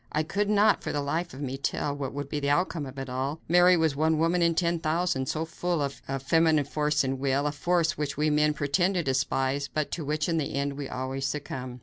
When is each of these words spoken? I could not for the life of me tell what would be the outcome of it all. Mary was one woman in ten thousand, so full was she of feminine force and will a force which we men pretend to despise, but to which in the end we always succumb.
I 0.11 0.23
could 0.23 0.49
not 0.49 0.81
for 0.83 0.91
the 0.91 0.99
life 0.99 1.31
of 1.31 1.41
me 1.43 1.57
tell 1.59 1.95
what 1.95 2.11
would 2.11 2.27
be 2.27 2.39
the 2.39 2.49
outcome 2.49 2.87
of 2.87 2.97
it 2.97 3.07
all. 3.07 3.39
Mary 3.47 3.77
was 3.77 3.95
one 3.95 4.17
woman 4.17 4.41
in 4.41 4.55
ten 4.55 4.79
thousand, 4.79 5.27
so 5.29 5.45
full 5.45 5.77
was 5.77 5.93
she 5.93 5.99
of 6.11 6.23
feminine 6.23 6.65
force 6.65 7.03
and 7.03 7.19
will 7.19 7.45
a 7.45 7.51
force 7.51 7.99
which 7.99 8.17
we 8.17 8.31
men 8.31 8.55
pretend 8.55 8.95
to 8.95 9.03
despise, 9.03 9.67
but 9.71 9.91
to 9.91 10.03
which 10.03 10.27
in 10.27 10.37
the 10.39 10.55
end 10.55 10.73
we 10.73 10.89
always 10.89 11.27
succumb. 11.27 11.79